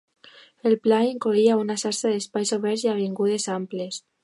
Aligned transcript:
El 0.69 0.77
pla 0.85 1.01
incloïa 1.09 1.59
una 1.65 1.77
xarxa 1.83 2.15
d'espais 2.15 2.55
oberts 2.59 2.87
i 2.87 2.93
avingudes 2.95 3.49
amples. 3.61 4.05